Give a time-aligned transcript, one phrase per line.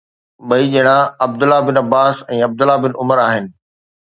[0.47, 3.45] ٻئي ڄڻا Abdullah bin Abbas ۽ Abdullah bin Umar آهن